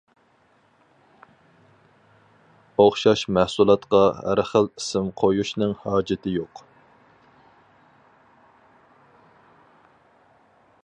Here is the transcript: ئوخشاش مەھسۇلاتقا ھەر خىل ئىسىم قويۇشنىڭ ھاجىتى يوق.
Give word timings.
ئوخشاش 2.83 3.25
مەھسۇلاتقا 3.39 3.99
ھەر 4.21 4.41
خىل 4.53 4.71
ئىسىم 4.71 5.13
قويۇشنىڭ 5.23 5.77
ھاجىتى 5.83 6.35
يوق. 6.39 6.63